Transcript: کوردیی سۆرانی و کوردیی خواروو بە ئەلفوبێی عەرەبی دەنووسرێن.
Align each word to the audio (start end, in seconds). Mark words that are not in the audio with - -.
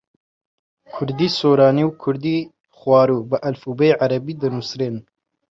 کوردیی 0.93 1.29
سۆرانی 1.37 1.83
و 1.85 1.89
کوردیی 2.01 2.41
خواروو 2.77 3.27
بە 3.29 3.37
ئەلفوبێی 3.43 3.97
عەرەبی 4.01 4.39
دەنووسرێن. 4.41 4.95